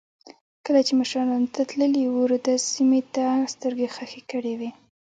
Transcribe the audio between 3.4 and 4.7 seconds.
سترګې خښې کړې وې.